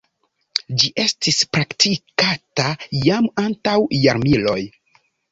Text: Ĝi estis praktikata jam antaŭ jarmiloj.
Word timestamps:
Ĝi 0.83 0.87
estis 1.01 1.35
praktikata 1.57 2.65
jam 3.09 3.27
antaŭ 3.43 3.75
jarmiloj. 4.07 4.57